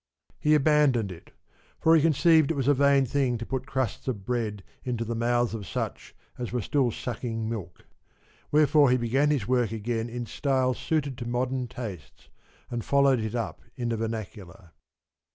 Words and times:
he 0.39 0.55
abandoned 0.55 1.11
it; 1.11 1.29
for 1.79 1.95
he 1.95 2.01
conceived 2.01 2.49
it 2.49 2.55
was 2.55 2.67
a 2.67 2.73
vain 2.73 3.05
thing 3.05 3.37
to 3.37 3.45
put 3.45 3.67
crusts 3.67 4.07
of 4.07 4.25
bread 4.25 4.63
into 4.83 5.05
the 5.05 5.13
mouths 5.13 5.53
of 5.53 5.67
such 5.67 6.15
as 6.39 6.51
were 6.51 6.59
still 6.59 6.89
sucking 6.89 7.47
milk; 7.47 7.85
wherefore 8.51 8.89
he 8.89 8.97
began 8.97 9.29
his 9.29 9.47
work 9.47 9.71
again 9.71 10.09
in 10.09 10.25
style 10.25 10.73
suited 10.73 11.19
to 11.19 11.27
modern 11.27 11.67
tastes, 11.67 12.29
and 12.71 12.83
followed 12.83 13.19
it 13.19 13.35
up 13.35 13.61
in 13.75 13.89
the 13.89 13.95
vernacular. 13.97 14.71